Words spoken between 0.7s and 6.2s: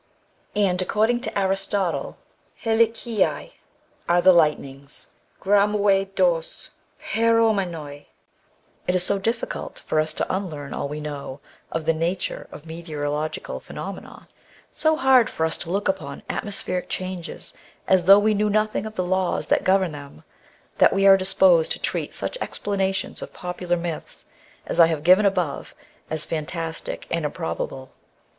according to Aristotle, iXiKiai are thfe light nings, ypafijAOti^tjg